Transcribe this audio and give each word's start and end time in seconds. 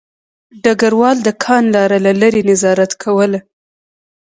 ډګروال 0.63 1.17
د 1.23 1.29
کان 1.43 1.63
لاره 1.75 1.97
له 2.05 2.11
لیرې 2.19 2.41
نظارت 2.49 2.91
کوله 3.03 3.39